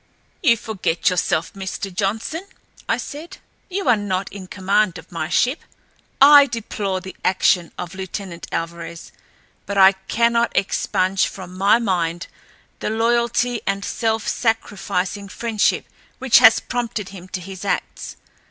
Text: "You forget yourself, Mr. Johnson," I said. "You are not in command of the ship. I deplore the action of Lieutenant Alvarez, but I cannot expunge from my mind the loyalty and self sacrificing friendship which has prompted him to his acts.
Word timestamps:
"You 0.41 0.57
forget 0.57 1.11
yourself, 1.11 1.53
Mr. 1.53 1.93
Johnson," 1.93 2.47
I 2.89 2.97
said. 2.97 3.37
"You 3.69 3.87
are 3.87 3.95
not 3.95 4.33
in 4.33 4.47
command 4.47 4.97
of 4.97 5.09
the 5.09 5.29
ship. 5.29 5.61
I 6.19 6.47
deplore 6.47 7.01
the 7.01 7.15
action 7.23 7.71
of 7.77 7.93
Lieutenant 7.93 8.47
Alvarez, 8.51 9.11
but 9.67 9.77
I 9.77 9.91
cannot 9.91 10.53
expunge 10.57 11.27
from 11.27 11.55
my 11.55 11.77
mind 11.77 12.25
the 12.79 12.89
loyalty 12.89 13.61
and 13.67 13.85
self 13.85 14.27
sacrificing 14.27 15.29
friendship 15.29 15.85
which 16.17 16.39
has 16.39 16.59
prompted 16.59 17.09
him 17.09 17.27
to 17.27 17.39
his 17.39 17.63
acts. 17.63 18.17